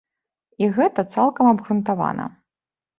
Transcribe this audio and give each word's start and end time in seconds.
І 0.63 0.69
гэта 0.79 1.07
цалкам 1.17 1.45
абгрунтавана. 1.53 2.31